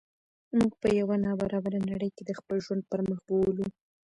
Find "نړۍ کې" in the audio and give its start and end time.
1.89-2.23